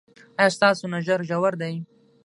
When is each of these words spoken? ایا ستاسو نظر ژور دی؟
ایا 0.39 0.53
ستاسو 0.55 0.85
نظر 0.95 1.19
ژور 1.29 1.53
دی؟ 1.61 1.75